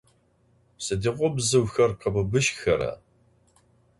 [0.83, 2.91] Sıdiğo bzıuxer khebıbıjxera?